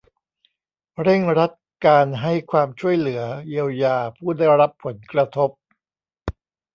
[1.01, 1.51] เร่งรัด
[1.85, 5.49] การให้ความช่วยเหลือเยียวยาผู้ได้รับผลกระทบ